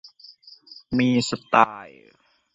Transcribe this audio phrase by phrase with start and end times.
[0.97, 2.05] มีสไตล์